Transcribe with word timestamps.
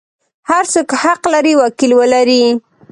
هر 0.49 0.63
څوک 0.73 0.87
حق 1.03 1.21
لري 1.33 1.53
وکیل 1.61 1.91
ولري. 1.99 2.43